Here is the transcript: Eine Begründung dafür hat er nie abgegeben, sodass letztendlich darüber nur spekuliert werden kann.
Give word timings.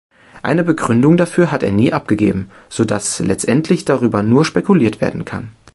Eine 0.41 0.63
Begründung 0.63 1.15
dafür 1.15 1.51
hat 1.51 1.61
er 1.61 1.71
nie 1.71 1.93
abgegeben, 1.93 2.49
sodass 2.69 3.19
letztendlich 3.19 3.85
darüber 3.85 4.23
nur 4.23 4.45
spekuliert 4.45 4.99
werden 4.99 5.25
kann. 5.25 5.49